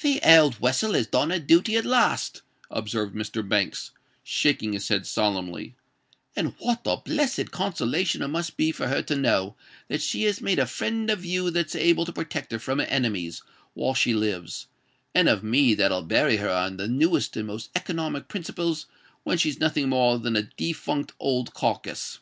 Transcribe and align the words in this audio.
"The 0.00 0.18
old 0.24 0.60
wessel 0.60 0.94
has 0.94 1.06
done 1.06 1.28
her 1.28 1.38
dooty 1.38 1.76
at 1.76 1.84
last," 1.84 2.40
observed 2.70 3.14
Mr. 3.14 3.46
Banks, 3.46 3.90
shaking 4.22 4.72
his 4.72 4.88
head 4.88 5.06
solemnly; 5.06 5.76
"and 6.34 6.54
what 6.58 6.80
a 6.86 6.96
blessed 6.96 7.50
consolation 7.50 8.22
it 8.22 8.28
must 8.28 8.56
be 8.56 8.72
for 8.72 8.88
her 8.88 9.02
to 9.02 9.14
know 9.14 9.56
that 9.88 10.00
she 10.00 10.22
has 10.22 10.40
made 10.40 10.58
a 10.58 10.64
friend 10.64 11.10
of 11.10 11.22
you 11.26 11.50
that's 11.50 11.74
able 11.74 12.06
to 12.06 12.14
protect 12.14 12.50
her 12.52 12.58
from 12.58 12.78
her 12.78 12.86
enemies 12.86 13.42
while 13.74 13.92
she 13.92 14.14
lives, 14.14 14.68
and 15.14 15.28
of 15.28 15.44
me 15.44 15.74
that'll 15.74 16.00
bury 16.00 16.38
her 16.38 16.48
on 16.48 16.78
the 16.78 16.88
newest 16.88 17.36
and 17.36 17.48
most 17.48 17.68
economic 17.76 18.26
principles 18.26 18.86
when 19.22 19.36
she's 19.36 19.60
nothing 19.60 19.90
more 19.90 20.18
than 20.18 20.34
a 20.34 20.44
defunct 20.56 21.12
old 21.20 21.52
carkiss." 21.52 22.20